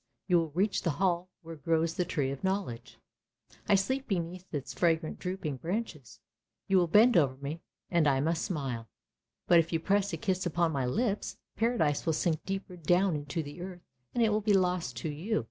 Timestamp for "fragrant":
4.73-5.19